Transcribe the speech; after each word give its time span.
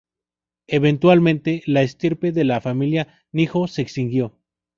Eventualmente, 0.65 1.61
la 1.67 1.83
estirpe 1.83 2.31
de 2.31 2.43
la 2.43 2.59
familia 2.59 3.19
Nijō 3.33 3.67
se 3.67 3.83
extinguió. 3.83 4.35